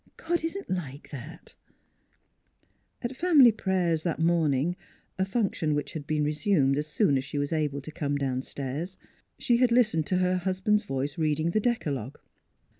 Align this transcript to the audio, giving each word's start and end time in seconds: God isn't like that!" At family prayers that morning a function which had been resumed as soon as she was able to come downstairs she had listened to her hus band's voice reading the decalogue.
God 0.17 0.43
isn't 0.43 0.67
like 0.67 1.11
that!" 1.11 1.53
At 3.03 3.15
family 3.15 3.51
prayers 3.51 4.01
that 4.01 4.17
morning 4.17 4.75
a 5.19 5.25
function 5.25 5.75
which 5.75 5.93
had 5.93 6.07
been 6.07 6.23
resumed 6.23 6.75
as 6.79 6.87
soon 6.87 7.19
as 7.19 7.23
she 7.23 7.37
was 7.37 7.53
able 7.53 7.81
to 7.81 7.91
come 7.91 8.15
downstairs 8.17 8.97
she 9.37 9.57
had 9.57 9.71
listened 9.71 10.07
to 10.07 10.17
her 10.17 10.37
hus 10.37 10.59
band's 10.59 10.85
voice 10.85 11.19
reading 11.19 11.51
the 11.51 11.59
decalogue. 11.59 12.17